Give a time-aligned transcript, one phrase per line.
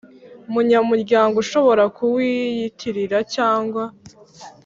[0.51, 3.83] Munyamuryango ushobora kuwiyitirira cyangwa